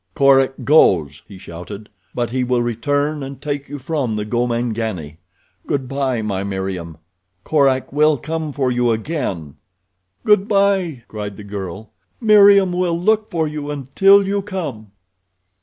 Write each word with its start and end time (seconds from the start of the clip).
"Korak 0.15 0.55
goes," 0.65 1.21
he 1.27 1.37
shouted; 1.37 1.87
"but 2.15 2.31
he 2.31 2.43
will 2.43 2.63
return 2.63 3.21
and 3.21 3.39
take 3.39 3.69
you 3.69 3.77
from 3.77 4.15
the 4.15 4.25
Gomangani. 4.25 5.19
Good 5.67 5.87
bye, 5.87 6.23
my 6.23 6.43
Meriem. 6.43 6.97
Korak 7.43 7.93
will 7.93 8.17
come 8.17 8.51
for 8.51 8.71
you 8.71 8.89
again." 8.89 9.57
"Good 10.23 10.47
bye!" 10.47 11.03
cried 11.07 11.37
the 11.37 11.43
girl. 11.43 11.91
"Meriem 12.19 12.71
will 12.73 12.99
look 12.99 13.29
for 13.29 13.47
you 13.47 13.69
until 13.69 14.25
you 14.27 14.41
come." 14.41 14.87